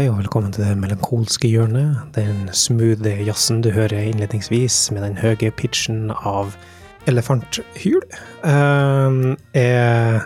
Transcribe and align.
Hei 0.00 0.06
og 0.08 0.16
velkommen 0.16 0.48
til 0.48 0.62
det 0.64 0.78
melankolske 0.80 1.44
hjørnet. 1.50 1.98
Den 2.16 2.46
smoothe 2.56 3.10
jazzen 3.20 3.58
du 3.60 3.66
hører 3.68 4.06
innledningsvis, 4.08 4.86
med 4.96 5.04
den 5.04 5.18
høye 5.20 5.50
pitchen 5.52 6.08
av 6.24 6.54
elefanthyl, 7.04 7.98
uh, 8.40 9.18
er 9.52 10.24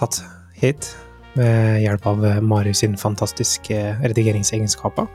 tatt 0.00 0.22
hit 0.56 0.88
med 1.36 1.82
hjelp 1.82 2.08
av 2.08 2.24
Marius 2.40 2.80
sin 2.86 2.96
fantastiske 2.96 3.82
redigeringsegenskaper. 4.00 5.12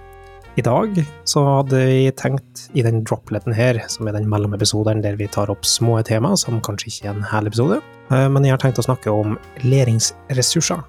I 0.62 0.68
dag 0.70 1.02
så 1.26 1.48
hadde 1.48 1.82
vi 1.82 2.06
tenkt 2.22 2.68
i 2.78 2.86
den 2.86 3.02
dropleten 3.02 3.58
her, 3.58 3.82
som 3.90 4.06
er 4.06 4.20
den 4.20 4.30
mellomepisoden 4.30 5.02
der 5.02 5.18
vi 5.18 5.26
tar 5.26 5.50
opp 5.50 5.66
små 5.66 5.98
tema, 6.06 6.36
som 6.38 6.62
kanskje 6.62 6.94
ikke 6.94 7.10
er 7.10 7.18
en 7.18 7.30
hel 7.34 7.50
episode, 7.50 7.82
uh, 8.14 8.28
men 8.30 8.46
jeg 8.46 8.60
har 8.60 8.62
tenkt 8.62 8.86
å 8.86 8.92
snakke 8.92 9.10
om 9.26 9.40
læringsressurser. 9.66 10.86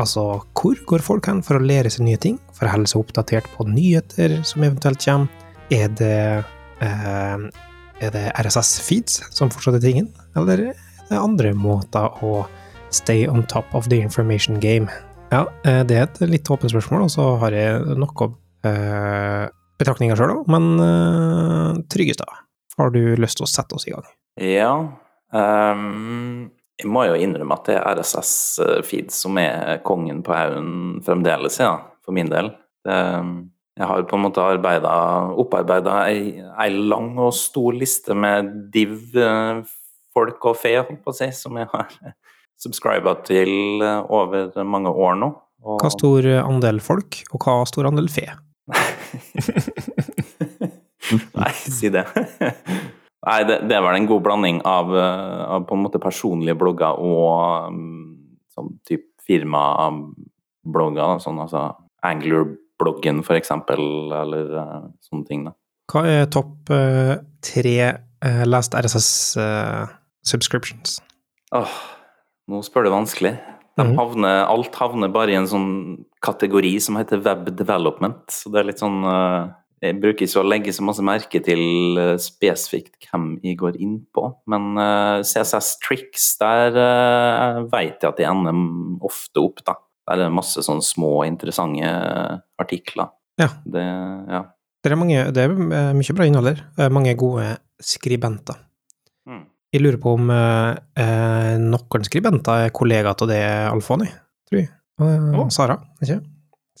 Altså, 0.00 0.40
hvor 0.56 0.78
går 0.88 1.04
folk 1.04 1.28
hen 1.28 1.42
for 1.44 1.58
å 1.58 1.64
lære 1.64 1.90
seg 1.92 2.06
nye 2.06 2.20
ting, 2.20 2.38
for 2.56 2.66
å 2.66 2.72
holde 2.72 2.90
seg 2.90 3.02
oppdatert 3.02 3.48
på 3.56 3.66
nyheter 3.68 4.38
som 4.46 4.64
eventuelt 4.64 5.02
kommer? 5.04 5.28
Er 5.72 5.88
det, 5.96 6.44
eh, 6.84 7.44
det 8.00 8.24
RSS-feeds 8.40 9.22
som 9.32 9.50
fortsatt 9.52 9.78
er 9.78 9.84
tingen, 9.84 10.08
eller 10.36 10.72
er 10.72 11.08
det 11.08 11.18
andre 11.18 11.52
måter 11.54 12.08
å 12.24 12.46
stay 12.90 13.26
on 13.28 13.44
top 13.46 13.66
of 13.74 13.88
the 13.88 14.00
information 14.00 14.60
game? 14.60 14.88
Ja, 15.30 15.46
eh, 15.64 15.82
det 15.84 15.96
er 15.96 16.08
et 16.08 16.20
litt 16.28 16.48
åpent 16.48 16.72
spørsmål, 16.72 17.06
og 17.06 17.12
så 17.12 17.28
har 17.40 17.52
jeg 17.52 17.96
noe 18.00 18.32
eh, 18.68 19.46
betraktninger 19.78 20.16
sjøl 20.16 20.38
òg, 20.38 20.48
men 20.52 20.72
eh, 20.80 21.84
Tryggestad, 21.92 22.42
har 22.78 22.90
du 22.90 23.14
lyst 23.16 23.40
til 23.40 23.46
å 23.46 23.52
sette 23.52 23.76
oss 23.76 23.86
i 23.88 23.94
gang? 23.94 24.08
Ja. 24.40 24.74
Um 25.32 26.50
jeg 26.82 26.90
må 26.90 27.04
jo 27.08 27.16
innrømme 27.18 27.56
at 27.56 27.68
det 27.68 27.78
er 27.78 27.98
RSS-feed 27.98 29.12
som 29.14 29.38
er 29.40 29.80
kongen 29.86 30.22
på 30.26 30.34
haugen 30.34 31.00
fremdeles, 31.06 31.58
ja, 31.62 31.76
for 32.04 32.16
min 32.16 32.30
del. 32.32 32.52
Det, 32.86 32.98
jeg 33.78 33.88
har 33.88 34.02
på 34.04 34.18
en 34.18 34.24
måte 34.26 34.44
opparbeida 35.40 36.02
ei, 36.10 36.42
ei, 36.60 36.70
lang 36.92 37.14
og 37.16 37.32
stor 37.36 37.72
liste 37.72 38.14
med 38.14 38.50
div-folk 38.74 40.44
og 40.50 40.58
fe, 40.60 40.74
si, 41.16 41.30
som 41.38 41.56
jeg 41.60 41.70
har 41.72 41.96
subscriba 42.62 43.14
til 43.24 43.82
over 43.82 44.52
mange 44.68 44.92
år 44.92 45.16
nå. 45.22 45.32
Og... 45.62 45.78
Hva 45.78 45.92
stor 45.94 46.26
andel 46.42 46.82
folk, 46.82 47.22
og 47.32 47.46
hva 47.46 47.62
stor 47.70 47.88
andel 47.88 48.10
fe? 48.12 48.28
Nei, 51.36 51.52
si 51.52 51.90
det. 51.92 52.04
Nei, 53.22 53.42
det, 53.46 53.60
det, 53.70 53.76
er 53.76 53.84
vel 53.84 54.00
en 54.00 54.08
god 54.10 54.24
blanding 54.24 54.58
av, 54.66 54.88
eh, 54.98 55.42
av, 55.54 55.66
på 55.68 55.76
en 55.76 55.84
måte 55.84 56.02
personlige 56.02 56.58
blogger 56.58 56.98
og 56.98 57.68
um, 57.70 58.16
sånn 58.50 58.72
type 58.88 59.06
firmablogger. 59.22 61.20
Sånn 61.22 61.38
altså 61.44 61.68
Angler-bloggen, 62.02 63.22
for 63.22 63.38
eksempel, 63.38 63.84
eller 64.18 64.50
uh, 64.58 64.80
sånne 65.06 65.28
ting. 65.28 65.46
da. 65.46 65.54
Hva 65.92 66.02
er 66.10 66.26
topp 66.34 66.72
uh, 66.74 67.14
tre 67.46 67.76
uh, 67.86 68.42
last 68.48 68.74
RSS 68.74 69.38
subscriptions? 70.26 70.98
Åh, 71.54 71.62
oh, 71.62 71.78
nå 72.50 72.64
spør 72.66 72.88
du 72.88 72.94
vanskelig. 72.96 73.36
Mm. 73.78 73.94
Havner, 73.96 74.42
alt 74.50 74.74
havner 74.76 75.14
bare 75.14 75.32
i 75.32 75.38
en 75.38 75.46
sånn 75.48 75.70
kategori 76.26 76.74
som 76.82 76.98
heter 76.98 77.22
web 77.22 77.54
development. 77.54 78.26
Så 78.34 78.50
det 78.50 78.60
er 78.60 78.72
litt 78.72 78.82
sånn 78.82 78.98
jeg 79.82 79.98
bruker 79.98 80.26
ikke 80.28 80.42
å 80.42 80.46
legge 80.46 80.72
så 80.74 80.84
masse 80.86 81.02
merke 81.04 81.40
til 81.42 81.98
uh, 81.98 82.14
spesifikt 82.22 83.08
hvem 83.08 83.32
jeg 83.42 83.58
går 83.60 83.78
inn 83.82 83.96
på, 84.14 84.28
men 84.48 84.78
eh, 84.80 85.24
CSS 85.26 85.74
Tricks, 85.82 86.28
der 86.40 86.76
uh, 86.78 87.58
vet 87.72 87.98
jeg 88.00 88.08
at 88.08 88.20
de 88.20 88.28
ender 88.28 88.56
ofte 89.04 89.42
opp, 89.42 89.60
da. 89.66 89.76
Der 90.08 90.16
er 90.16 90.26
det 90.26 90.34
masse 90.34 90.62
sånne 90.64 90.86
små, 90.86 91.10
interessante 91.26 91.90
artikler. 92.62 93.12
Ja. 93.40 93.50
Det, 93.66 93.82
ja. 93.82 94.40
det, 94.82 94.90
er, 94.90 94.98
mange, 94.98 95.26
det 95.34 95.44
er 95.44 95.52
mye 95.94 96.16
bra 96.16 96.26
innhold 96.26 96.50
her. 96.50 96.64
Mange 96.90 97.14
gode 97.18 97.44
skribenter. 97.82 98.58
Mm. 99.28 99.44
Jeg 99.72 99.84
lurer 99.84 100.00
på 100.02 100.16
om 100.18 100.32
eh, 100.34 101.54
noen 101.62 102.08
skribenter 102.08 102.66
er 102.66 102.74
kollegaer 102.74 103.16
til 103.18 103.30
det 103.30 103.44
Alfoni, 103.70 104.10
tror 104.50 104.62
jeg. 104.62 104.72
Og, 105.02 105.30
oh. 105.44 105.46
Sara, 105.54 105.78
ikke? 106.02 106.18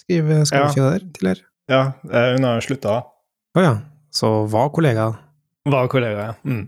Skriver, 0.02 0.42
skriver 0.48 0.66
ja. 0.66 0.74
ikke 0.74 0.82
det 0.82 0.92
der 0.92 1.08
tidligere? 1.14 1.48
Ja, 1.70 1.92
eh, 2.10 2.32
hun 2.36 2.46
har 2.48 2.64
slutta. 2.64 3.00
Å 3.02 3.58
oh, 3.58 3.62
ja. 3.62 3.76
Så 4.12 4.30
var 4.52 4.72
kollega? 4.74 5.10
Var 5.68 5.86
kollega, 5.88 6.24
ja. 6.30 6.34
Mm. 6.44 6.66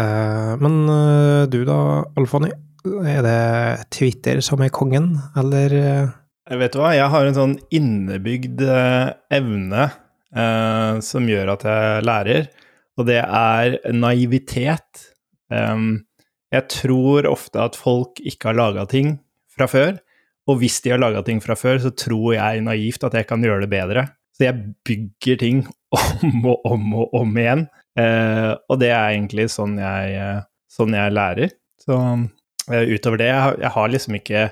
Eh, 0.00 0.52
men 0.62 0.78
eh, 0.92 1.42
du 1.50 1.60
da, 1.68 2.04
Alfoni? 2.16 2.52
Er 2.86 3.22
det 3.26 3.88
Twitter 3.92 4.40
som 4.44 4.62
er 4.62 4.72
kongen, 4.74 5.16
eller? 5.36 5.74
Eh? 5.74 6.56
Vet 6.60 6.76
du 6.76 6.80
hva, 6.80 6.94
jeg 6.94 7.10
har 7.10 7.26
en 7.26 7.36
sånn 7.36 7.56
innebygd 7.74 8.62
evne 8.62 9.88
eh, 10.36 11.00
som 11.02 11.26
gjør 11.26 11.54
at 11.56 11.66
jeg 11.66 12.06
lærer, 12.06 12.50
og 12.96 13.08
det 13.08 13.20
er 13.24 13.78
naivitet. 13.92 15.08
Um, 15.52 16.06
jeg 16.54 16.68
tror 16.72 17.26
ofte 17.28 17.60
at 17.60 17.76
folk 17.78 18.22
ikke 18.22 18.50
har 18.50 18.58
laga 18.58 18.86
ting 18.88 19.16
fra 19.52 19.68
før, 19.70 19.98
og 20.46 20.60
hvis 20.62 20.78
de 20.84 20.94
har 20.94 21.02
laga 21.02 21.24
ting 21.26 21.42
fra 21.42 21.58
før, 21.58 21.80
så 21.82 21.90
tror 21.90 22.36
jeg 22.36 22.64
naivt 22.64 23.04
at 23.06 23.18
jeg 23.18 23.28
kan 23.28 23.42
gjøre 23.42 23.66
det 23.66 23.72
bedre. 23.72 24.06
Så 24.36 24.48
jeg 24.50 24.74
bygger 24.84 25.40
ting 25.40 25.64
om 25.96 26.46
og 26.52 26.68
om 26.68 26.94
og 27.00 27.18
om 27.22 27.36
igjen. 27.40 27.66
Eh, 27.96 28.52
og 28.68 28.80
det 28.82 28.92
er 28.92 29.14
egentlig 29.14 29.48
sånn 29.52 29.78
jeg, 29.80 30.16
eh, 30.20 30.40
sånn 30.72 30.96
jeg 30.96 31.14
lærer. 31.16 31.52
Så 31.80 31.96
eh, 31.96 32.88
utover 32.92 33.22
det, 33.22 33.30
jeg, 33.32 33.60
jeg, 33.62 33.72
har 33.76 33.92
liksom 33.92 34.18
ikke 34.18 34.42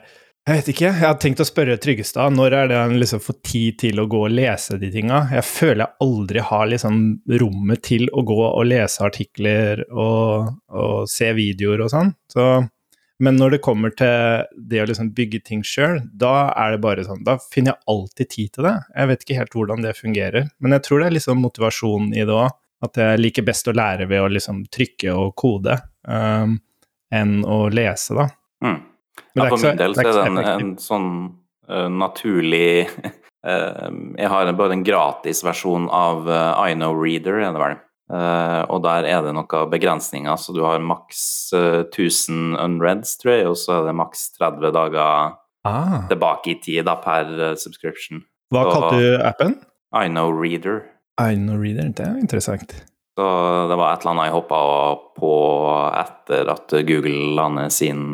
Jeg 0.45 0.59
vet 0.59 0.67
ikke, 0.75 0.87
jeg 0.87 1.01
har 1.01 1.19
tenkt 1.21 1.41
å 1.41 1.47
spørre 1.49 1.77
Tryggestad 1.81 2.35
når 2.37 2.57
er 2.57 2.67
det 2.69 2.77
han 2.77 2.99
liksom 3.01 3.23
får 3.25 3.37
tid 3.49 3.79
til 3.81 4.01
å 4.01 4.07
gå 4.13 4.27
og 4.27 4.35
lese 4.35 4.77
de 4.81 4.91
tinga. 4.93 5.23
Jeg 5.33 5.47
føler 5.49 5.85
jeg 5.87 6.05
aldri 6.05 6.45
har 6.51 6.67
liksom 6.73 6.99
rommet 7.41 7.85
til 7.85 8.09
å 8.13 8.25
gå 8.29 8.41
og 8.47 8.65
lese 8.69 9.05
artikler 9.05 9.85
og, 9.89 10.53
og 10.69 11.09
se 11.09 11.33
videoer 11.37 11.85
og 11.87 11.93
sånn. 11.93 12.13
Så 12.33 12.49
men 13.23 13.37
når 13.39 13.55
det 13.55 13.63
kommer 13.63 13.93
til 13.95 14.43
det 14.59 14.81
å 14.83 14.87
liksom 14.91 15.13
bygge 15.15 15.41
ting 15.47 15.63
sjøl, 15.67 16.01
da 16.19 16.51
er 16.59 16.75
det 16.75 16.81
bare 16.83 17.05
sånn 17.07 17.23
Da 17.27 17.37
finner 17.39 17.75
jeg 17.75 17.87
alltid 17.93 18.31
tid 18.33 18.53
til 18.57 18.67
det. 18.67 18.75
Jeg 18.91 19.11
vet 19.11 19.23
ikke 19.25 19.39
helt 19.39 19.55
hvordan 19.55 19.85
det 19.87 19.95
fungerer, 19.99 20.49
men 20.59 20.75
jeg 20.75 20.87
tror 20.87 21.01
det 21.01 21.07
er 21.09 21.17
liksom 21.19 21.43
motivasjonen 21.45 22.11
i 22.17 22.25
det 22.27 22.35
òg. 22.35 22.51
At 22.85 22.99
jeg 23.01 23.21
liker 23.21 23.47
best 23.47 23.71
å 23.71 23.73
lære 23.73 24.09
ved 24.11 24.21
å 24.21 24.33
liksom 24.33 24.65
trykke 24.75 25.15
og 25.17 25.31
kode 25.41 25.79
um, 26.05 26.59
enn 27.15 27.39
å 27.47 27.63
lese, 27.73 28.17
da. 28.19 28.27
Mm. 28.67 28.81
Ja, 29.39 29.47
for 29.47 29.63
min 29.63 29.79
del 29.79 29.95
så 29.97 30.05
er 30.11 30.19
det 30.19 30.27
en, 30.27 30.41
en 30.43 30.75
sånn 30.83 31.09
uh, 31.71 31.87
naturlig 31.91 32.91
uh, 32.91 33.89
Jeg 34.21 34.31
har 34.31 34.53
bare 34.59 34.77
en 34.77 34.85
gratis 34.87 35.45
versjon 35.47 35.87
av 35.89 36.27
uh, 36.29 36.53
I 36.59 36.75
know 36.77 36.99
Reader, 36.99 37.39
er 37.41 37.55
det 37.55 37.63
vel. 37.63 37.79
Uh, 38.05 38.61
og 38.69 38.83
der 38.85 39.07
er 39.09 39.23
det 39.25 39.33
noen 39.33 39.71
begrensninger, 39.73 40.37
så 40.37 40.53
du 40.53 40.61
har 40.67 40.83
maks 40.85 41.23
uh, 41.57 41.87
1000 41.89 42.59
unreads, 42.61 43.17
tror 43.21 43.33
jeg, 43.33 43.47
og 43.49 43.57
så 43.57 43.79
er 43.79 43.87
det 43.89 43.95
maks 43.97 44.27
30 44.37 44.73
dager 44.77 45.39
ah. 45.65 46.03
tilbake 46.11 46.53
i 46.53 46.59
tid 46.61 46.85
da, 46.85 46.99
per 47.01 47.31
uh, 47.33 47.53
subscription. 47.57 48.21
Hva 48.53 48.67
så, 48.67 48.75
kalte 48.75 48.99
du 49.01 49.25
appen? 49.25 49.57
I 49.97 50.11
know 50.11 50.29
Reader. 50.29 50.83
I 51.17 51.39
know 51.39 51.57
Reader, 51.57 51.95
det 51.97 52.05
er 52.05 52.21
interessant. 52.21 52.77
Så 53.15 53.25
det 53.71 53.79
var 53.79 53.95
et 53.95 54.03
eller 54.03 54.13
annet 54.13 54.29
jeg 54.29 54.35
hoppa 54.35 54.61
på 55.17 55.33
etter 55.95 56.49
at 56.51 56.75
Google 56.85 57.35
la 57.39 57.47
ned 57.55 57.73
sin 57.73 58.09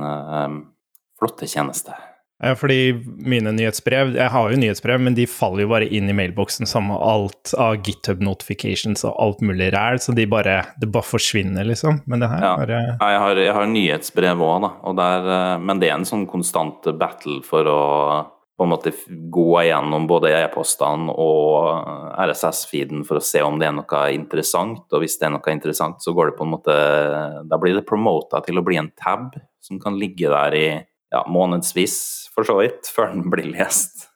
flotte 1.17 1.49
tjeneste. 1.49 1.97
Ja, 2.41 2.55
fordi 2.56 2.95
mine 3.21 3.53
nyhetsbrev 3.53 4.15
Jeg 4.17 4.33
har 4.33 4.49
jo 4.49 4.56
nyhetsbrev, 4.56 5.03
men 5.04 5.16
de 5.16 5.27
faller 5.28 5.66
jo 5.66 5.72
bare 5.75 5.89
inn 5.92 6.09
i 6.09 6.16
mailboksen 6.16 6.69
sammen 6.69 6.95
med 6.95 7.04
alt 7.04 7.53
av 7.60 7.77
GitHub 7.84 8.22
notifications 8.25 9.04
og 9.04 9.13
alt 9.21 9.45
mulig 9.45 9.69
ræl, 9.75 10.01
så 10.01 10.15
de 10.16 10.25
bare, 10.31 10.63
det 10.81 10.89
bare 10.92 11.04
forsvinner, 11.04 11.69
liksom. 11.69 12.01
Men 12.09 12.25
det 12.25 12.33
her 12.33 12.47
ja. 12.47 12.57
bare 12.57 12.81
ja, 12.81 12.97
jeg, 12.97 13.22
har, 13.27 13.45
jeg 13.45 13.57
har 13.59 13.72
nyhetsbrev 13.77 14.45
òg, 14.47 14.59
da. 14.65 14.75
Og 14.89 14.98
der, 15.01 15.33
eh, 15.37 15.54
men 15.69 15.83
det 15.83 15.91
er 15.91 15.98
en 15.98 16.09
sånn 16.09 16.28
konstant 16.31 16.89
battle 17.01 17.42
for 17.47 17.69
å 17.69 17.81
på 18.60 18.66
en 18.66 18.72
måte 18.75 18.91
gå 19.33 19.54
igjennom 19.63 20.04
både 20.04 20.34
e-postene 20.36 21.09
og 21.16 21.86
RSS-feeden 22.21 23.07
for 23.09 23.16
å 23.16 23.25
se 23.25 23.41
om 23.41 23.57
det 23.57 23.71
er 23.71 23.72
noe 23.72 24.01
interessant. 24.13 24.83
Og 24.93 25.01
hvis 25.01 25.16
det 25.16 25.31
er 25.31 25.33
noe 25.33 25.54
interessant, 25.54 25.97
så 26.04 26.13
går 26.13 26.28
det 26.28 26.34
på 26.36 26.45
en 26.45 26.53
måte 26.53 26.75
Da 27.48 27.57
blir 27.57 27.78
det 27.78 27.86
promota 27.89 28.43
til 28.45 28.60
å 28.60 28.65
bli 28.66 28.77
en 28.77 28.91
tab 29.01 29.39
som 29.65 29.81
kan 29.81 29.97
ligge 29.97 30.28
der 30.28 30.57
i 30.59 30.66
ja, 30.77 31.22
månedsvis 31.25 32.20
for 32.34 32.47
så 32.47 32.56
vidt, 32.60 32.88
før 32.94 33.12
den 33.15 33.30
blir 33.32 33.50
lest. 33.53 34.06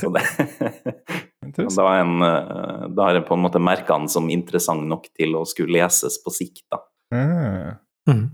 Så 0.00 0.10
det 0.12 0.24
da, 1.76 1.86
en, 1.96 2.20
eh, 2.22 2.82
da 2.92 3.06
har 3.06 3.16
jeg 3.16 3.26
på 3.28 3.36
en 3.36 3.44
måte 3.46 3.62
merka 3.62 3.96
den 3.96 4.10
som 4.12 4.28
interessant 4.32 4.84
nok 4.90 5.08
til 5.16 5.38
å 5.38 5.46
skulle 5.48 5.78
leses 5.78 6.20
på 6.22 6.32
sikt, 6.34 6.66
da. 6.72 6.82
Mm. 7.14 7.78
Mm. 8.10 8.26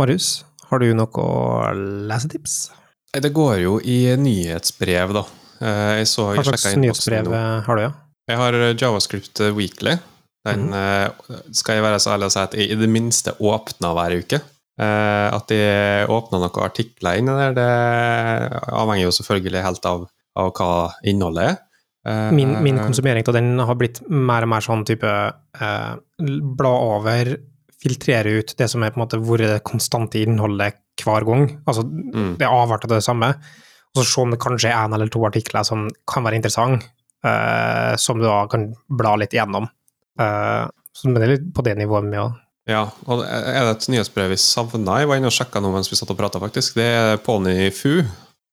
Marius, 0.00 0.30
har 0.70 0.82
du 0.82 0.88
noe 0.96 1.74
lesetips? 2.08 2.72
Det 3.14 3.30
går 3.34 3.60
jo 3.62 3.76
i 3.78 3.98
nyhetsbrev, 4.18 5.14
da. 5.14 5.26
Eh, 5.60 5.92
jeg 6.00 6.10
så, 6.10 6.32
Hva 6.34 6.46
slags 6.48 6.66
nyhetsbrev 6.80 7.30
har 7.68 7.78
du, 7.78 7.84
ja? 7.84 7.92
Jeg 8.30 8.40
har 8.40 8.56
Javascript 8.72 9.44
Weekly. 9.52 9.98
Den 10.44 10.70
mm. 10.72 11.52
skal 11.56 11.78
jeg 11.78 11.84
være 11.84 11.98
så 12.00 12.14
ærlig 12.14 12.28
å 12.28 12.32
si 12.32 12.40
at 12.40 12.54
jeg 12.56 12.72
i 12.72 12.76
det 12.76 12.88
minste 12.88 13.32
åpna 13.40 13.92
hver 13.96 14.16
uke. 14.20 14.40
Eh, 14.74 15.28
at 15.36 15.46
de 15.52 15.58
åpner 16.10 16.40
noen 16.42 16.64
artikler 16.64 17.20
inni 17.20 17.34
der, 17.38 17.52
det 17.54 17.68
avhenger 18.74 19.06
jo 19.06 19.14
selvfølgelig 19.14 19.62
helt 19.62 19.86
av, 19.86 20.06
av 20.40 20.50
hva 20.58 20.70
innholdet 21.06 21.52
er. 21.52 21.60
Min, 22.34 22.50
min 22.60 22.76
Eh, 22.76 22.84
konsumering 22.84 23.24
av 23.30 23.36
den 23.38 23.58
har 23.64 23.76
blitt 23.80 24.02
mer 24.10 24.44
og 24.44 24.50
mer 24.52 24.64
sånn 24.66 24.82
type 24.84 25.08
eh, 25.08 25.92
bla 26.58 26.72
over, 26.98 27.30
filtrere 27.80 28.34
ut 28.40 28.52
det 28.58 28.68
som 28.68 28.82
er 28.84 28.92
på 28.92 29.00
en 29.00 29.04
måte 29.06 29.20
vært 29.24 29.46
det 29.48 29.62
konstante 29.64 30.20
innholdet 30.20 30.80
hver 31.00 31.24
gang. 31.24 31.46
Altså, 31.66 31.84
Mm. 31.84 32.36
det 32.38 32.44
er 32.46 32.52
avart 32.52 32.84
av 32.84 32.90
det 32.90 33.02
samme. 33.02 33.34
Og 33.94 34.02
så 34.02 34.04
se 34.10 34.20
om 34.20 34.30
det 34.30 34.40
kanskje 34.42 34.70
er 34.70 34.84
en 34.84 34.92
eller 34.92 35.08
to 35.08 35.22
artikler 35.26 35.64
som 35.64 35.88
kan 36.06 36.24
være 36.24 36.34
interessant, 36.40 36.82
eh, 37.24 37.94
som 37.96 38.18
du 38.18 38.24
da 38.26 38.46
kan 38.46 38.74
bla 38.90 39.14
litt 39.16 39.30
igjennom. 39.32 39.68
Eh, 40.18 40.66
så 40.94 41.04
men 41.08 41.14
det 41.14 41.22
er 41.22 41.32
litt 41.36 41.54
på 41.54 41.64
det 41.64 41.76
nivået 41.78 42.04
med 42.04 42.20
å 42.20 42.34
Ja, 42.66 42.86
og 43.06 43.20
er 43.28 43.66
det 43.66 43.72
et 43.76 43.88
nyhetsbrev 43.92 44.30
vi 44.32 44.36
savna? 44.40 45.00
Jeg 45.02 45.08
var 45.10 45.18
inne 45.20 45.28
og 45.28 45.34
sjekka 45.36 45.60
nå 45.60 45.68
mens 45.74 45.90
vi 45.92 45.98
satt 46.00 46.10
og 46.14 46.16
prata, 46.16 46.40
faktisk. 46.40 46.78
Det 46.78 46.86
er 46.96 47.18
Pony 47.20 47.68
Fu. 47.76 47.98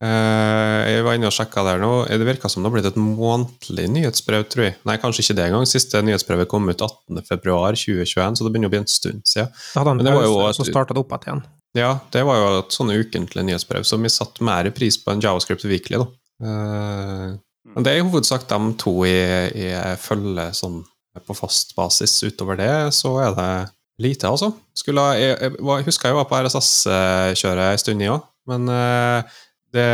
Eh, 0.01 0.79
Jeg 0.91 1.03
var 1.05 1.15
inne 1.15 1.29
og 1.29 1.35
sjekka 1.35 1.63
der 1.63 1.79
nå. 1.79 1.91
Det 2.09 2.25
virka 2.27 2.49
som 2.49 2.63
det 2.63 2.71
har 2.71 2.75
blitt 2.75 2.89
et 2.89 2.97
månedlig 2.99 3.85
nyhetsbrev, 3.93 4.43
tror 4.51 4.65
jeg. 4.65 4.75
Nei, 4.89 4.97
kanskje 4.99 5.23
ikke 5.23 5.37
det 5.37 5.45
engang. 5.47 5.67
Siste 5.69 6.01
nyhetsbrevet 6.03 6.49
kom 6.51 6.67
ut 6.67 6.81
18.2.2021, 6.83 8.35
så 8.35 8.43
det 8.43 8.51
begynner 8.51 8.71
å 8.71 8.73
bli 8.75 8.81
en 8.83 8.89
stund 8.91 9.21
siden. 9.29 9.51
Da 9.73 9.79
hadde 9.79 9.93
han 9.93 9.97
Men 10.01 10.05
det 10.09 10.13
var 10.17 10.23
jo 10.27 10.39
et- 10.49 10.55
så 10.59 10.65
starta 10.67 10.93
det 10.93 11.03
opp 11.05 11.11
igjen 11.15 11.27
igjen. 11.39 11.43
Ja, 11.73 11.91
det 12.11 12.25
var 12.25 12.35
jo 12.35 12.59
et 12.59 12.69
sånn 12.75 12.91
ukentlig 12.91 13.45
nyhetsbrev 13.47 13.85
som 13.85 14.01
vi 14.03 14.09
satte 14.09 14.41
mer 14.43 14.69
pris 14.71 14.97
på 14.97 15.13
enn 15.13 15.21
Javascript 15.21 15.63
Weekly, 15.63 15.97
da. 16.03 16.07
Eh, 16.43 17.37
Men 17.73 17.83
det 17.83 17.87
er 17.93 17.99
i 18.03 18.09
hovedsak 18.09 18.47
de 18.49 18.73
to 18.77 19.03
jeg, 19.05 19.53
jeg 19.55 19.97
følger 19.99 20.51
sånn 20.51 20.83
på 21.27 21.35
fast 21.35 21.75
basis. 21.77 22.23
Utover 22.23 22.57
det 22.57 22.91
så 22.91 23.21
er 23.23 23.35
det 23.35 23.69
lite, 24.03 24.29
altså. 24.29 24.51
Skulle, 24.77 25.05
jeg, 25.19 25.37
jeg, 25.37 25.55
jeg 25.59 25.87
husker 25.87 26.11
jeg 26.11 26.17
var 26.17 26.27
på 26.29 26.41
RSS-kjøret 26.41 27.71
en 27.71 27.81
stund, 27.81 28.03
jeg 28.03 28.13
òg, 28.13 28.27
men 28.51 28.67
eh, 28.73 29.39
det, 29.75 29.87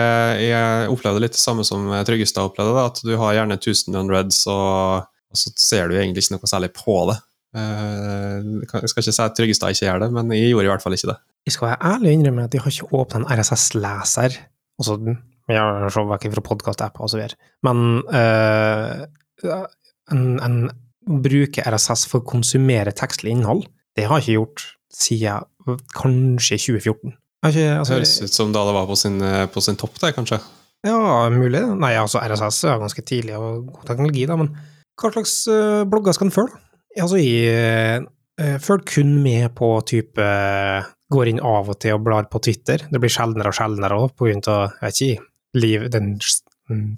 jeg 0.47 0.91
opplevde 0.93 1.21
litt 1.21 1.35
det 1.35 1.41
samme 1.41 1.65
som 1.67 1.89
Tryggestad 2.07 2.49
opplevde, 2.49 2.87
at 2.89 3.01
du 3.05 3.13
har 3.19 3.37
gjerne 3.37 3.59
1000 3.59 3.99
unreds, 3.99 4.41
og, 4.49 5.05
og 5.05 5.39
så 5.39 5.53
ser 5.61 5.89
du 5.91 5.97
egentlig 5.97 6.25
ikke 6.25 6.37
noe 6.37 6.49
særlig 6.49 6.71
på 6.77 6.99
det. 7.11 7.19
Eh, 7.57 8.51
jeg 8.65 8.91
skal 8.91 9.03
ikke 9.03 9.07
si 9.07 9.23
at 9.23 9.37
Tryggestad 9.37 9.75
ikke 9.75 9.87
gjør 9.87 10.05
det, 10.05 10.11
men 10.17 10.33
jeg 10.35 10.51
gjorde 10.51 10.69
i 10.69 10.73
hvert 10.73 10.85
fall 10.85 10.97
ikke 10.97 11.11
det. 11.13 11.17
Jeg 11.47 11.55
skal 11.55 11.69
være 11.69 11.93
ærlig 11.93 12.09
og 12.09 12.17
innrømme 12.17 12.47
at 12.47 12.55
jeg 12.55 12.63
har 12.63 12.73
ikke 12.73 12.99
åpnet 12.99 13.21
en 13.21 13.39
RSS-leser. 13.39 14.41
Altså, 14.77 14.97
jeg 15.47 15.61
har 15.63 15.93
se 15.93 16.03
vekk 16.09 16.27
fra 16.33 16.43
podkast-apper 16.49 17.05
og 17.05 17.13
så 17.13 17.21
videre. 17.21 17.39
Men 17.65 18.01
eh, 18.11 19.05
en, 20.11 20.25
en 20.43 20.59
bruker 21.07 21.69
RSS 21.71 22.05
for 22.11 22.21
å 22.21 22.27
konsumere 22.27 22.93
tekstlig 22.95 23.31
innhold, 23.35 23.63
det 23.97 24.05
har 24.07 24.21
jeg 24.21 24.27
ikke 24.27 24.37
gjort 24.37 24.67
siden 24.93 25.79
kanskje 25.97 26.59
2014. 26.61 27.17
Jeg 27.45 27.53
ikke, 27.53 27.65
altså, 27.81 27.97
Høres 27.97 28.15
ut 28.23 28.33
som 28.33 28.53
da 28.55 28.63
det 28.65 28.77
var 28.77 28.87
på 28.89 28.95
sin, 28.97 29.19
på 29.53 29.61
sin 29.63 29.77
topp, 29.79 29.99
det, 30.01 30.13
kanskje. 30.15 30.39
Ja, 30.85 31.27
mulig. 31.33 31.61
Nei, 31.79 31.93
altså 31.97 32.21
RSS 32.21 32.63
er 32.69 32.81
ganske 32.81 33.03
tidlig 33.05 33.37
og 33.37 33.67
god 33.71 33.87
teknologi, 33.89 34.25
da, 34.29 34.37
men 34.39 34.51
hva 34.97 35.11
slags 35.13 35.33
eh, 35.51 35.83
blogger 35.89 36.15
skal 36.15 36.29
en 36.29 36.33
følge? 36.33 36.61
Altså, 36.97 37.19
jeg 37.21 38.05
uh, 38.41 38.57
følger 38.63 38.85
kun 38.89 39.17
med 39.21 39.51
på 39.57 39.69
type 39.85 40.29
Går 41.07 41.29
inn 41.29 41.37
av 41.45 41.69
og 41.71 41.77
til 41.79 41.93
og 41.95 42.01
blar 42.03 42.25
på 42.27 42.41
Twitter. 42.43 42.81
Det 42.91 42.99
blir 42.99 43.11
sjeldnere 43.13 43.53
og 43.53 43.55
sjeldnere 43.55 43.95
òg, 43.95 44.09
på 44.17 44.27
grunn 44.27 44.41
av, 44.51 44.73
jeg 44.81 44.89
vet 44.89 44.97
ikke, 45.05 45.27
liv, 45.55 45.85
den 45.93 46.09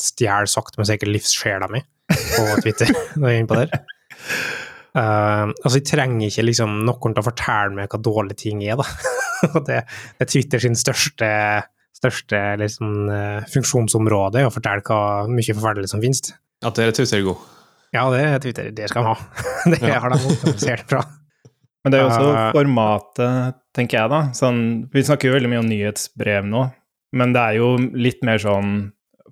stjeler 0.01 0.50
sakte, 0.50 0.80
men 0.80 0.88
sikkert 0.90 1.12
livssjela 1.13 1.68
mi 1.69 1.84
på 2.10 2.48
Twitter, 2.63 2.90
når 3.19 3.30
jeg 3.30 3.36
er 3.36 3.44
inne 3.44 3.51
på 3.51 3.60
der. 3.60 3.75
Eh, 4.97 5.45
altså, 5.51 5.75
jeg 5.77 5.88
trenger 5.91 6.30
ikke 6.31 6.45
liksom 6.47 6.80
noen 6.88 7.13
til 7.13 7.21
å 7.21 7.27
fortelle 7.27 7.75
meg 7.77 7.91
hva 7.91 8.00
dårlige 8.01 8.39
ting 8.45 8.63
er, 8.65 8.80
da. 8.80 8.88
Det, 9.39 9.77
det 9.86 10.25
er 10.25 10.27
Twitter 10.27 10.59
sin 10.59 10.74
største 10.75 11.27
største 12.00 12.39
liksom, 12.59 12.91
eh, 13.12 13.45
funksjonsområde 13.51 14.45
å 14.47 14.51
fortelle 14.53 14.83
hva 14.88 15.27
mye 15.31 15.56
forferdelig 15.56 15.91
som 15.91 16.01
finnes. 16.03 16.31
At 16.63 16.75
dere 16.80 16.94
Twitter 16.95 17.19
er 17.19 17.25
god. 17.27 17.47
Ja, 17.95 18.03
det 18.13 18.19
er 18.24 18.44
Twitter. 18.44 18.69
Det 18.75 18.89
skal 18.91 19.03
de 19.03 19.13
ha. 19.13 19.15
Det 19.74 19.80
Ja. 19.83 20.00
har 20.03 20.13
de 20.13 20.19
optimalisert 20.19 20.86
fra. 20.91 21.01
Men 21.83 21.91
det 21.91 22.00
er 22.00 22.03
jo 22.03 22.09
også 22.12 22.31
uh, 22.36 22.51
formatet, 22.56 23.57
tenker 23.75 23.97
jeg, 24.01 24.12
da. 24.12 24.19
Sånn, 24.36 24.62
vi 24.91 25.03
snakker 25.07 25.30
jo 25.30 25.36
veldig 25.38 25.51
mye 25.53 25.62
om 25.63 25.69
nyhetsbrev 25.71 26.47
nå, 26.47 26.65
men 27.15 27.36
det 27.36 27.44
er 27.44 27.59
jo 27.62 27.69
litt 27.95 28.19
mer 28.27 28.41
sånn 28.44 28.74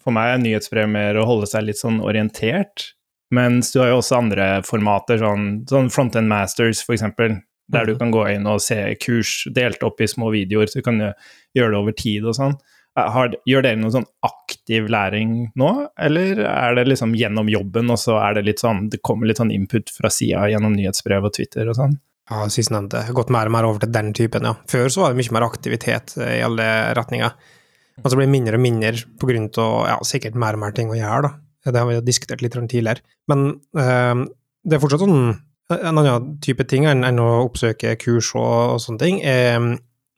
For 0.01 0.15
meg 0.15 0.31
er 0.31 0.39
nyhetsbrev 0.39 0.87
mer 0.89 1.17
å 1.19 1.25
holde 1.27 1.49
seg 1.51 1.65
litt 1.67 1.79
sånn 1.81 1.99
orientert. 1.99 2.93
Mens 3.31 3.71
du 3.73 3.79
har 3.81 3.89
jo 3.91 3.97
også 3.99 4.17
andre 4.21 4.61
formater, 4.63 5.19
sånn, 5.19 5.65
sånn 5.67 5.89
Frontend 5.91 6.29
Masters, 6.31 6.83
eksempel. 6.87 7.41
Der 7.69 7.85
du 7.85 7.93
Mhm. 7.95 7.99
kan 7.99 8.11
gå 8.11 8.35
inn 8.35 8.47
og 8.47 8.61
se 8.61 8.95
kurs 8.95 9.45
delt 9.51 9.83
opp 9.83 9.99
i 9.99 10.05
små 10.07 10.31
videoer, 10.31 10.67
så 10.67 10.75
du 10.75 10.81
kan 10.83 10.97
gjø- 10.99 11.13
gjøre 11.57 11.71
det 11.71 11.75
over 11.81 11.91
tid 11.91 12.23
og 12.23 12.33
sånn. 12.35 12.53
Eh, 12.97 13.09
Har, 13.11 13.33
gjør 13.45 13.61
dere 13.63 13.75
noe 13.75 13.91
sånn 13.91 14.05
aktiv 14.23 14.87
læring 14.87 15.51
nå, 15.55 15.87
eller 15.99 16.39
er 16.39 16.75
det 16.75 16.87
liksom 16.87 17.13
gjennom 17.13 17.49
jobben, 17.51 17.91
og 17.91 17.97
så 17.97 18.15
er 18.23 18.35
det 18.35 18.45
litt 18.45 18.59
sånn 18.59 18.89
Det 18.89 19.01
kommer 19.03 19.27
litt 19.27 19.37
sånn 19.37 19.51
input 19.53 19.89
fra 19.89 20.09
sida 20.09 20.47
gjennom 20.47 20.73
nyhetsbrev 20.75 21.25
og 21.25 21.33
Twitter 21.33 21.67
og 21.67 21.75
sånn? 21.75 21.99
Ja, 22.31 22.45
sistnevnte. 22.47 23.05
Gått 23.13 23.29
mer 23.29 23.45
og 23.45 23.51
mer 23.51 23.63
over 23.65 23.79
til 23.79 23.91
den 23.91 24.13
typen, 24.13 24.43
ja. 24.43 24.53
Før 24.67 24.87
så 24.87 25.01
var 25.01 25.13
det 25.13 25.17
mye 25.25 25.31
mer 25.39 25.47
aktivitet 25.49 26.17
eh, 26.17 26.39
i 26.39 26.41
alle 26.43 26.93
retninger. 26.95 27.31
Og 28.03 28.11
så 28.11 28.15
blir 28.15 28.25
det 28.27 28.35
mindre 28.41 28.53
og 28.55 28.61
mindre 28.61 28.93
på 29.19 29.27
grunn 29.27 29.49
av 29.57 29.87
ja, 29.87 29.97
sikkert 30.03 30.35
mer 30.35 30.53
og 30.53 30.59
mer 30.59 30.71
ting 30.71 30.87
å 30.89 30.95
gjøre, 30.95 31.21
da. 31.23 31.31
Det 31.71 31.81
har 31.81 31.89
vi 31.89 31.97
jo 31.97 32.05
diskutert 32.05 32.43
litt 32.43 32.55
tidligere. 32.55 33.03
Men 33.31 33.47
eh, 33.77 34.23
det 34.67 34.77
er 34.77 34.83
fortsatt 34.83 35.03
sånn 35.03 35.35
En 35.67 35.99
annen 35.99 36.37
type 36.39 36.63
ting 36.63 36.85
enn 36.87 37.19
å 37.19 37.43
oppsøke 37.43 37.97
kurs 37.99 38.29
og, 38.39 38.77
sånne 38.79 39.01
ting, 39.01 39.17
er 39.19 39.57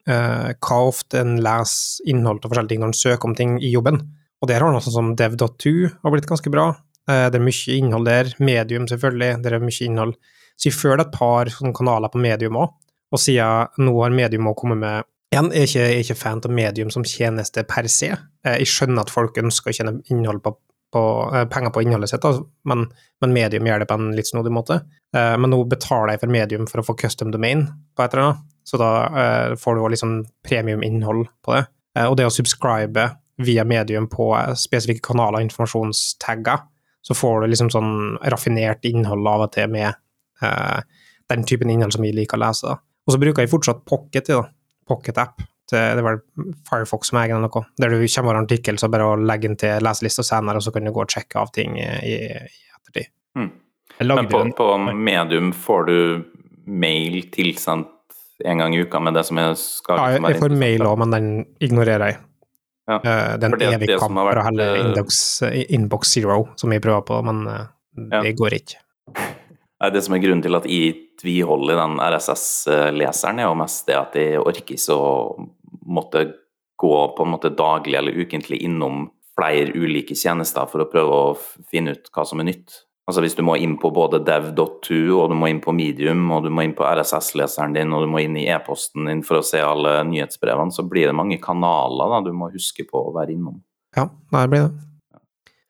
eh, 0.05 0.51
hva 0.61 0.77
ofte 0.85 1.23
en 1.23 1.39
leser 1.41 2.05
innhold 2.11 2.43
av 2.43 2.51
forskjellige 2.51 2.75
ting 2.75 2.83
når 2.83 2.91
en 2.91 2.99
søker 2.99 3.31
om 3.31 3.33
ting 3.33 3.55
i 3.57 3.71
jobben. 3.73 3.97
Og 4.43 4.51
der 4.51 4.61
har 4.61 4.69
noe 4.69 4.83
sånn 4.85 4.93
som 4.93 5.09
dev.to 5.17 5.73
har 5.89 6.13
blitt 6.13 6.29
ganske 6.29 6.53
bra. 6.53 6.67
Eh, 7.09 7.25
det 7.33 7.39
er 7.39 7.45
mye 7.47 7.79
innhold 7.79 8.05
der. 8.05 8.29
Medium, 8.37 8.85
selvfølgelig. 8.91 9.39
Det 9.41 9.51
er 9.51 9.65
mye 9.65 9.87
innhold. 9.87 10.13
Så 10.53 10.69
jeg 10.69 10.77
føler 10.77 11.05
et 11.07 11.17
par 11.17 11.49
kanaler 11.49 12.13
på 12.13 12.21
medium 12.21 12.57
òg, 12.59 12.75
og 13.09 13.21
siden 13.23 13.85
nå 13.87 13.93
har 14.03 14.13
medium 14.13 14.51
òg 14.51 14.59
kommet 14.61 14.81
med 14.85 15.07
Igjen, 15.29 15.51
jeg 15.53 15.61
er 15.61 15.67
ikke, 15.69 15.97
ikke 16.01 16.15
fan 16.17 16.39
av 16.41 16.53
medium 16.57 16.89
som 16.89 17.03
tjeneste 17.05 17.61
per 17.69 17.85
se. 17.85 18.07
Eh, 18.41 18.55
Jeg 18.63 18.69
skjønner 18.71 19.05
at 19.05 19.11
folk 19.13 19.35
ønsker 19.37 19.69
å 19.69 19.75
tjene 19.77 19.99
innhold 20.09 20.41
på, 20.41 20.55
på, 20.93 21.01
eh, 21.35 21.45
penger 21.45 21.69
på 21.75 21.83
innholdet 21.83 22.09
sitt, 22.09 22.25
altså, 22.25 22.45
men, 22.65 22.87
men 23.21 23.33
medium 23.35 23.67
gjør 23.69 23.83
det 23.83 23.87
på 23.89 23.97
en 23.99 24.11
litt 24.17 24.29
snodig 24.29 24.51
måte. 24.53 24.79
Eh, 25.15 25.35
Men 25.37 25.51
nå 25.53 25.63
betaler 25.69 26.15
jeg 26.15 26.23
for 26.23 26.33
medium 26.33 26.67
for 26.69 26.81
å 26.81 26.85
få 26.87 26.95
custom 26.97 27.31
domain 27.31 27.67
på 27.95 28.03
et 28.03 28.13
eller 28.13 28.23
annet, 28.29 28.45
så 28.65 28.79
da 28.81 28.89
eh, 29.07 29.55
får 29.59 29.75
du 29.75 29.81
også 29.81 29.93
liksom 29.95 30.15
premium-innhold 30.45 31.27
på 31.45 31.55
det. 31.57 31.63
Eh, 31.97 32.05
Og 32.09 32.17
det 32.17 32.25
å 32.29 32.33
subscribe 32.33 33.07
via 33.39 33.63
medium 33.63 34.09
på 34.11 34.31
eh, 34.37 34.53
spesifikke 34.57 35.05
kanaler 35.11 35.39
og 35.39 35.47
informasjonstagger, 35.47 36.65
så 37.01 37.15
får 37.15 37.41
du 37.41 37.47
liksom 37.53 37.69
sånn 37.71 37.93
raffinert 38.29 38.83
innhold 38.89 39.27
av 39.27 39.45
og 39.47 39.53
til 39.55 39.69
med 39.71 39.93
eh, 40.41 40.81
den 41.29 41.45
typen 41.47 41.69
innhold 41.71 41.93
som 41.95 42.03
vi 42.03 42.11
liker 42.13 42.37
å 42.37 42.43
lese. 42.47 42.75
Og 43.07 43.13
så 43.15 43.21
bruker 43.21 43.45
jeg 43.45 43.49
fortsatt 43.53 43.85
Pocket, 43.87 44.27
da. 44.27 44.43
Pocket-app. 44.89 45.41
Det 45.69 45.83
det 45.97 46.01
er 46.01 46.07
vel 46.07 46.19
Firefox 46.69 47.11
som 47.11 47.19
eier 47.21 47.35
den, 47.35 47.45
noe. 47.45 47.63
Der 47.81 47.93
du 47.93 48.01
kommer 48.01 48.33
over 48.33 48.41
en 48.41 48.49
artikkel, 48.49 48.79
så 48.81 48.89
bare 48.91 49.11
å 49.11 49.19
legge 49.19 49.49
den 49.49 49.59
til 49.59 49.85
leselista 49.85 50.25
senere, 50.25 50.59
og 50.59 50.65
så 50.65 50.73
kan 50.75 50.87
du 50.87 50.93
gå 50.95 51.03
og 51.05 51.13
sjekke 51.13 51.41
av 51.41 51.53
ting 51.55 51.77
i, 51.79 51.87
i 51.87 52.17
ettertid. 52.25 53.11
Mm. 53.37 53.51
Men 53.99 54.29
på, 54.31 54.43
på 54.55 54.67
medium 54.95 55.53
får 55.53 55.89
du 55.89 55.99
mail 56.69 57.23
tilsendt 57.33 57.95
en 58.45 58.57
gang 58.57 58.75
i 58.75 58.81
uka 58.81 58.99
med 59.03 59.17
det 59.17 59.25
som 59.27 59.39
er 59.41 59.53
skal 59.59 59.99
Ja, 59.99 60.09
jeg, 60.15 60.23
jeg 60.23 60.41
får 60.41 60.55
mail 60.55 60.85
òg, 60.87 60.99
men 61.01 61.15
den 61.15 61.29
ignorerer 61.63 62.13
jeg. 62.13 62.21
Ja. 62.89 62.97
Eh, 62.97 63.33
det 63.37 63.49
er 63.49 63.57
det 63.57 63.67
en 63.67 63.75
evig 63.75 63.89
det 63.91 63.99
kamp 64.01 64.17
for 64.17 64.39
å 64.39 64.45
helle 64.47 64.69
eh, 64.77 65.59
inbox, 65.75 66.13
zero, 66.15 66.39
som 66.59 66.73
jeg 66.73 66.83
prøver 66.85 67.05
på, 67.05 67.19
men 67.27 67.43
uh, 67.47 67.67
Ja. 67.99 68.23
det 68.23 68.37
går 68.39 68.55
ikke. 68.61 68.79
Nei, 69.79 69.89
Det 69.95 70.01
som 70.03 70.15
er 70.15 70.23
grunnen 70.23 70.43
til 70.43 70.57
at 70.57 70.65
jeg 70.67 70.95
tviholder 71.19 71.79
den 71.79 71.99
RSS-leseren, 72.03 73.39
er 73.39 73.47
jo 73.47 73.59
mest 73.59 73.87
det 73.87 73.95
at 73.99 74.15
jeg 74.19 74.39
orker 74.39 74.75
ikke 74.75 74.95
å 74.95 75.49
måtte 75.89 76.25
gå 76.79 76.95
på 77.17 77.25
en 77.25 77.33
måte 77.33 77.51
daglig 77.51 77.97
eller 77.99 78.15
ukentlig 78.15 78.61
innom 78.63 79.09
flere 79.39 79.73
ulike 79.75 80.15
tjenester 80.15 80.67
for 80.69 80.83
å 80.83 80.91
prøve 80.91 81.17
å 81.17 81.33
finne 81.71 81.95
ut 81.95 82.07
hva 82.15 82.25
som 82.27 82.41
er 82.41 82.49
nytt. 82.51 82.83
Altså 83.09 83.23
Hvis 83.23 83.33
du 83.39 83.41
må 83.41 83.55
inn 83.57 83.73
på 83.81 83.89
både 83.89 84.19
dev.to, 84.21 84.99
og 85.15 85.31
du 85.31 85.35
må 85.35 85.47
inn 85.49 85.61
på 85.63 85.73
Medium, 85.73 86.27
og 86.35 86.43
du 86.45 86.51
må 86.53 86.61
inn 86.61 86.75
på 86.77 86.85
RSS-leseren 86.85 87.73
din, 87.73 87.95
og 87.95 88.03
du 88.05 88.11
må 88.11 88.21
inn 88.21 88.37
i 88.37 88.45
e-posten 88.53 89.09
din 89.09 89.23
for 89.25 89.39
å 89.39 89.45
se 89.45 89.63
alle 89.65 89.95
nyhetsbrevene, 90.11 90.75
så 90.75 90.85
blir 90.85 91.09
det 91.09 91.15
mange 91.17 91.39
kanaler 91.41 92.13
da 92.13 92.19
du 92.27 92.29
må 92.37 92.51
huske 92.53 92.85
på 92.85 93.07
å 93.07 93.15
være 93.15 93.33
innom. 93.33 93.57
Ja, 93.97 94.05
det 94.35 94.45
blir 94.53 94.67
det. 94.67 94.85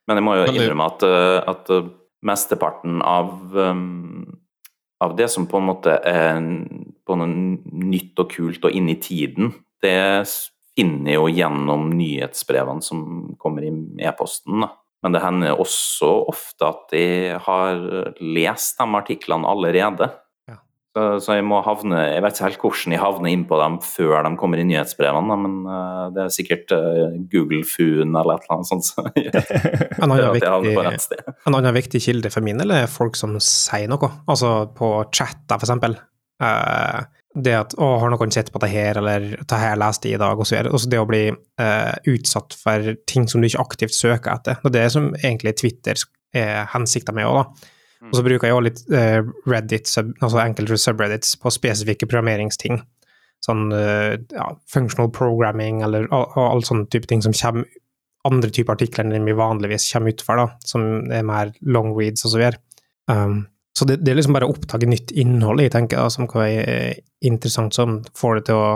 Men 0.09 0.19
jeg 0.19 0.25
må 0.25 0.35
jo 0.35 0.49
innrømme 0.49 0.89
at, 0.89 1.05
eh, 1.05 1.37
at 1.53 1.71
eh, 1.71 1.89
mesteparten 2.27 2.99
av, 3.05 3.31
um, 3.55 4.25
av 4.99 5.15
det 5.15 5.29
som 5.31 5.47
på 5.47 5.61
en 5.61 5.69
måte 5.69 5.95
er 5.95 6.41
på 7.09 7.17
noe 7.17 7.27
nytt 7.89 8.21
og 8.21 8.29
kult 8.31 8.69
og 8.69 8.75
inn 8.77 8.91
i 8.93 8.99
tiden, 9.01 9.51
det 9.83 9.97
finner 10.79 11.17
jo 11.17 11.27
gjennom 11.31 11.89
nyhetsbrevene 11.97 12.85
som 12.85 13.01
kommer 13.41 13.65
i 13.65 13.73
e-posten. 14.05 14.67
Men 15.03 15.15
det 15.15 15.23
hender 15.23 15.59
også 15.59 16.09
ofte 16.27 16.67
at 16.67 16.95
jeg 16.95 17.37
har 17.45 17.85
lest 18.19 18.79
de 18.79 18.87
artiklene 18.99 19.47
allerede. 19.47 20.09
Ja. 20.49 20.57
Så 20.91 21.05
Så, 21.23 21.37
jeg 21.37 21.45
må 21.47 21.61
havne 21.63 22.01
Jeg 22.03 22.23
vet 22.23 22.35
ikke 22.35 22.47
helt 22.49 22.63
hvordan 22.65 22.95
jeg 22.95 23.03
havner 23.03 23.31
inn 23.31 23.45
på 23.47 23.59
dem 23.61 23.77
før 23.85 24.27
de 24.27 24.33
kommer 24.39 24.59
i 24.59 24.67
nyhetsbrevene, 24.67 25.37
men 25.45 25.55
uh, 25.67 26.11
det 26.15 26.25
er 26.25 26.35
sikkert 26.35 26.75
uh, 26.75 27.15
Google 27.31 27.63
Fun 27.63 28.11
eller 28.11 28.35
et 28.35 28.47
eller 28.47 28.57
annet 28.57 28.71
sånt. 28.71 28.89
Så, 28.91 29.07
en, 30.03 30.11
annen 30.11 30.35
viktig, 30.35 31.23
en, 31.47 31.55
annen 31.55 31.79
viktig, 31.79 32.03
kilde 32.03 32.33
for 32.35 32.43
min 32.43 32.59
del 32.59 32.75
er 32.75 32.91
folk 32.91 33.19
som 33.19 33.39
sier 33.39 33.87
noe. 33.91 34.11
Altså 34.27 34.67
på 34.75 34.93
chatter, 35.15 35.55
for 35.55 35.67
eksempel. 35.67 35.95
Uh, 36.39 37.03
det 37.39 37.53
at 37.53 37.73
'Å, 37.77 37.87
har 38.01 38.09
noen 38.09 38.31
sett 38.33 38.51
på 38.51 38.59
det 38.59 38.71
her', 38.71 38.97
eller 38.97 39.19
'det 39.37 39.59
her 39.59 39.75
leste 39.77 40.09
jeg 40.09 40.17
i 40.17 40.21
dag', 40.23 40.39
og 40.39 40.47
så 40.47 40.55
videre. 40.57 40.73
Også 40.73 40.89
det 40.89 40.99
å 40.99 41.07
bli 41.07 41.25
utsatt 42.09 42.55
for 42.57 42.95
ting 43.05 43.27
som 43.27 43.41
du 43.41 43.47
ikke 43.47 43.61
aktivt 43.61 43.93
søker 43.93 44.33
etter. 44.33 44.57
Det 44.63 44.71
er 44.71 44.77
det 44.79 44.91
som 44.91 45.11
egentlig 45.13 45.55
Twitter 45.59 45.95
er 46.33 46.65
hensikta 46.73 47.13
med 47.13 47.29
òg, 47.29 47.43
da. 47.43 47.69
Og 48.07 48.15
så 48.15 48.23
bruker 48.23 48.47
jeg 48.47 48.55
også 48.55 48.65
litt 48.65 48.81
uh, 48.95 49.27
Reddit, 49.49 49.89
sub, 49.91 50.13
altså 50.23 50.39
enkelte 50.39 50.77
subreddits, 50.79 51.35
på 51.41 51.51
spesifikke 51.51 52.07
programmeringsting. 52.07 52.79
Sånn 53.43 53.67
uh, 53.75 54.15
ja, 54.35 54.47
functional 54.71 55.11
programming 55.15 55.83
eller 55.85 56.07
all, 56.15 56.63
sånne 56.67 56.87
type 56.91 57.09
ting 57.11 57.23
som 57.25 57.35
kommer 57.35 57.67
andre 58.27 58.51
typer 58.51 58.75
artikler 58.75 59.07
enn 59.07 59.27
vi 59.27 59.35
vanligvis 59.35 59.87
kommer 59.93 60.13
utfor, 60.13 60.39
da, 60.39 60.47
som 60.67 61.11
er 61.15 61.23
mer 61.27 61.53
long 61.63 61.93
reads 61.95 62.25
og 62.27 62.33
så 62.33 62.41
videre. 62.41 62.59
Um, 63.11 63.45
så 63.77 63.85
det, 63.85 63.99
det, 64.03 64.11
er 64.11 64.19
liksom 64.19 64.35
bare 64.35 64.47
å 64.49 64.53
oppdage 64.53 64.89
nytt 64.89 65.13
innhold, 65.15 65.61
jeg 65.63 65.73
tenker, 65.75 66.01
da, 66.01 66.09
som 66.11 66.27
kan 66.29 66.43
være 66.43 66.79
interessant, 67.25 67.75
som 67.75 67.99
får 68.17 68.39
deg 68.39 68.47
til 68.49 68.59
å 68.59 68.71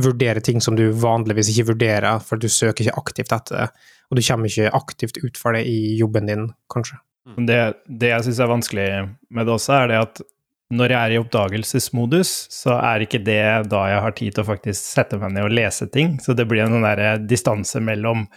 vurdere 0.00 0.42
ting 0.44 0.60
som 0.62 0.76
du 0.78 0.84
vanligvis 0.94 1.50
ikke 1.52 1.72
vurderer, 1.72 2.20
for 2.22 2.40
du 2.40 2.48
søker 2.50 2.86
ikke 2.86 2.98
aktivt 3.00 3.32
etter 3.34 3.56
det, 3.56 3.86
og 4.10 4.18
du 4.18 4.24
kommer 4.26 4.50
ikke 4.50 4.74
aktivt 4.76 5.22
ut 5.22 5.38
for 5.38 5.56
det 5.56 5.64
i 5.70 5.96
jobben 5.98 6.30
din, 6.30 6.50
kanskje. 6.72 7.00
Mm. 7.30 7.46
Det, 7.46 7.62
det 8.00 8.12
jeg 8.12 8.26
syns 8.26 8.42
er 8.42 8.50
vanskelig 8.50 8.90
med 9.30 9.46
det 9.46 9.54
også, 9.54 9.74
er 9.78 9.90
det 9.90 10.04
at 10.04 10.22
når 10.70 10.92
jeg 10.92 11.00
er 11.00 11.14
i 11.14 11.18
oppdagelsesmodus, 11.18 12.30
så 12.54 12.76
er 12.78 13.02
ikke 13.02 13.22
det 13.26 13.42
da 13.72 13.80
jeg 13.90 14.02
har 14.04 14.14
tid 14.18 14.36
til 14.36 14.44
å 14.44 14.50
faktisk 14.52 14.78
sette 14.78 15.18
meg 15.18 15.34
ned 15.34 15.48
og 15.48 15.54
lese 15.58 15.88
ting. 15.90 16.14
Så 16.22 16.36
det 16.38 16.46
blir 16.46 16.62
en 16.62 16.76
sånn 16.76 17.26
distanse 17.26 17.82
mellom 17.82 18.28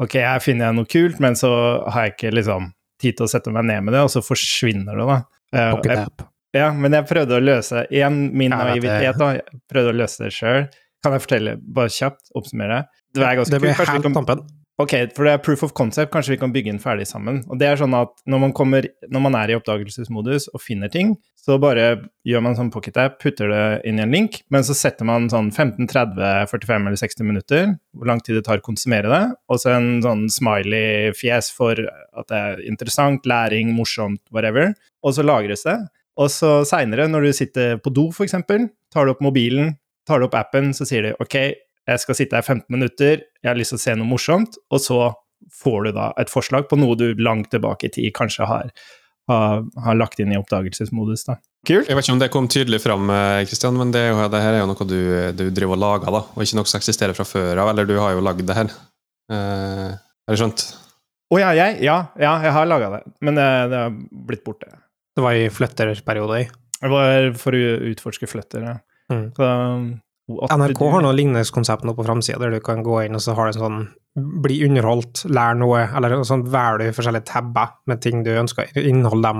Ok, 0.00 0.16
her 0.18 0.40
finner 0.42 0.70
jeg 0.70 0.74
noe 0.74 0.88
kult, 0.88 1.18
men 1.22 1.36
så 1.38 1.50
har 1.92 2.06
jeg 2.06 2.14
ikke 2.14 2.30
liksom 2.32 2.70
tid 3.02 3.18
til 3.18 3.26
å 3.26 3.30
sette 3.30 3.52
meg 3.54 3.66
ned 3.68 3.86
med 3.86 3.96
det, 3.96 4.04
og 4.06 4.12
så 4.12 4.22
forsvinner 4.24 4.98
det, 4.98 5.08
da. 5.08 5.18
Uh, 5.52 5.74
jeg, 5.84 6.06
ja, 6.56 6.70
men 6.72 6.96
jeg 6.96 7.04
prøvde 7.10 7.36
å 7.36 7.42
løse 7.42 7.82
Igjen, 7.92 8.22
min 8.32 8.54
naivitet, 8.54 9.18
da. 9.20 9.34
Jeg 9.36 9.62
prøvde 9.68 9.92
å 9.92 9.98
løse 10.00 10.24
det 10.24 10.32
sjøl. 10.36 10.66
Kan 11.02 11.16
jeg 11.16 11.24
fortelle, 11.24 11.56
bare 11.76 11.92
kjapt, 11.92 12.30
oppsummere? 12.38 12.84
Det, 13.12 13.28
det 13.50 13.60
blir 13.60 13.74
helt 13.76 14.08
tampen. 14.14 14.44
Ok, 14.82 14.94
for 15.14 15.28
det 15.28 15.32
er 15.36 15.42
proof 15.44 15.60
of 15.62 15.74
concept, 15.78 16.10
kanskje 16.10 16.32
vi 16.34 16.40
kan 16.40 16.52
bygge 16.54 16.72
den 16.72 16.80
ferdig 16.82 17.04
sammen. 17.06 17.42
Og 17.52 17.58
det 17.60 17.68
er 17.68 17.78
sånn 17.78 17.94
at 17.94 18.10
når 18.26 18.40
man, 18.46 18.54
kommer, 18.56 18.88
når 19.06 19.22
man 19.22 19.36
er 19.38 19.52
i 19.52 19.54
oppdagelsesmodus 19.54 20.48
og 20.50 20.62
finner 20.64 20.90
ting, 20.90 21.12
så 21.38 21.58
bare 21.62 21.84
gjør 22.26 22.42
man 22.42 22.56
sånn 22.58 22.70
pocket-app, 22.74 23.20
putter 23.22 23.50
det 23.50 23.62
inn 23.88 24.00
i 24.00 24.04
en 24.04 24.14
link, 24.14 24.40
men 24.54 24.66
så 24.66 24.74
setter 24.78 25.06
man 25.06 25.28
sånn 25.30 25.52
15, 25.52 25.86
30, 25.90 26.50
45 26.50 26.88
eller 26.88 26.98
60 26.98 27.28
minutter, 27.28 27.72
hvor 27.98 28.10
lang 28.10 28.22
tid 28.22 28.38
det 28.38 28.44
tar 28.46 28.62
å 28.62 28.66
konsumere 28.66 29.10
det, 29.10 29.22
og 29.50 29.62
så 29.62 29.74
en 29.76 29.90
sånn 30.04 30.28
smiley-fjes 30.32 31.50
for 31.54 31.82
at 31.82 32.30
det 32.30 32.42
er 32.42 32.62
interessant, 32.70 33.26
læring, 33.28 33.74
morsomt, 33.76 34.22
whatever, 34.34 34.74
og 35.02 35.14
så 35.14 35.26
lagres 35.26 35.66
det. 35.66 35.78
Og 36.18 36.30
så 36.30 36.60
seinere, 36.68 37.08
når 37.10 37.26
du 37.26 37.34
sitter 37.36 37.78
på 37.82 37.90
do, 37.94 38.08
f.eks., 38.10 38.38
tar 38.92 39.06
du 39.06 39.14
opp 39.14 39.22
mobilen, 39.24 39.76
tar 40.06 40.20
du 40.20 40.26
opp 40.26 40.38
appen, 40.38 40.70
så 40.76 40.86
sier 40.88 41.06
de 41.06 41.14
ok, 41.22 41.38
jeg 41.88 42.02
skal 42.02 42.18
sitte 42.18 42.38
her 42.38 42.46
15 42.46 42.66
minutter, 42.72 43.22
jeg 43.42 43.50
har 43.50 43.58
lyst 43.58 43.74
til 43.74 43.80
å 43.80 43.84
se 43.84 43.94
noe 43.98 44.08
morsomt, 44.08 44.58
og 44.70 44.82
så 44.82 45.00
får 45.62 45.88
du 45.88 45.94
da 45.96 46.10
et 46.22 46.30
forslag 46.30 46.68
på 46.70 46.78
noe 46.78 46.98
du 46.98 47.08
langt 47.18 47.50
tilbake 47.50 47.88
i 47.88 47.94
tid 47.94 48.12
kanskje 48.14 48.46
har, 48.46 48.68
har, 49.30 49.64
har 49.84 49.98
lagt 49.98 50.22
inn 50.22 50.34
i 50.34 50.38
oppdagelsesmodus. 50.38 51.26
da. 51.26 51.40
Kult. 51.66 51.86
Jeg 51.86 51.94
vet 51.94 52.06
ikke 52.06 52.14
om 52.14 52.22
det 52.22 52.30
kom 52.34 52.46
tydelig 52.50 52.80
fram, 52.82 53.10
Kristian, 53.46 53.76
men 53.78 53.92
det, 53.94 54.04
jo, 54.08 54.22
det, 54.30 54.42
her 54.42 54.56
er 54.56 54.62
jo 54.64 54.70
noe 54.70 54.86
du, 54.86 55.00
du 55.38 55.44
driver 55.54 55.76
og 55.76 55.82
lager, 55.82 56.14
da, 56.14 56.22
og 56.34 56.46
ikke 56.46 56.58
noe 56.58 56.70
som 56.70 56.78
eksisterer 56.80 57.18
fra 57.18 57.26
før 57.26 57.64
av. 57.64 57.72
Eller 57.72 57.86
du 57.86 57.94
har 57.98 58.14
jo 58.16 58.24
lagd 58.24 58.46
det 58.48 58.56
her. 58.58 58.72
Eh, 59.32 59.90
har 59.94 60.34
du 60.34 60.40
skjønt? 60.40 60.64
Å 61.32 61.36
oh, 61.36 61.40
ja, 61.40 61.52
jeg? 61.56 61.78
Ja, 61.86 61.98
ja, 62.20 62.32
jeg 62.44 62.52
har 62.52 62.66
laga 62.68 62.90
det, 62.96 63.04
men 63.24 63.38
det, 63.38 63.46
det, 63.72 63.84
har 63.86 63.94
blitt 64.28 64.42
borte. 64.44 64.68
Det 65.16 65.24
var 65.24 65.38
i 65.38 65.46
flytterperiode? 65.52 66.42
Det 66.82 66.90
var 66.92 67.30
for 67.40 67.56
å 67.56 67.76
utforske 67.92 68.28
flytter, 68.28 68.66
ja. 68.66 68.74
Mm. 69.12 69.28
Så 69.36 69.46
NRK 70.52 70.80
har 70.92 71.04
noe 71.04 71.16
lignende 71.16 71.44
konsept 71.54 71.84
nå 71.86 71.94
på 71.96 72.06
framsida, 72.06 72.40
der 72.42 72.56
du 72.56 72.64
kan 72.64 72.84
gå 72.86 73.02
inn 73.06 73.18
og 73.18 73.22
så 73.24 73.36
har 73.38 73.48
du 73.48 73.54
en 73.54 73.62
sånn 73.62 73.82
bli 74.44 74.58
underholdt, 74.66 75.24
lære 75.32 75.56
noe, 75.62 75.86
eller 75.96 76.18
sånn 76.28 76.44
velger 76.52 76.90
du 76.92 76.96
forskjellige 76.96 77.28
tabber 77.30 77.72
med 77.88 78.02
ting 78.04 78.24
du 78.26 78.32
ønsker, 78.36 78.68
innhold 78.76 79.24
de, 79.24 79.32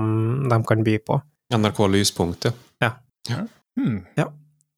de 0.49 0.59
kan 0.69 0.85
by 0.85 0.95
på. 1.05 1.19
NRK 1.53 1.83
Lyspunkt, 1.93 2.47
ja. 2.49 2.55
Ja. 3.29 3.43
Hmm. 3.79 4.01
ja. 4.17 4.29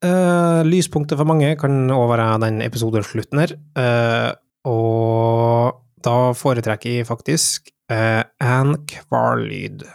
Uh, 0.04 0.60
lyspunktet 0.68 1.16
for 1.18 1.28
mange 1.28 1.54
kan 1.58 1.88
òg 1.90 2.10
være 2.12 2.26
den 2.44 2.60
episodeslutten 2.64 3.40
her, 3.40 3.54
uh, 3.80 4.36
og 4.68 5.80
da 6.04 6.16
foretrekker 6.36 6.98
jeg 6.98 7.08
faktisk 7.08 7.70
uh, 7.92 8.22
en 8.44 8.76
hver 9.08 9.40
lyd. 9.40 9.86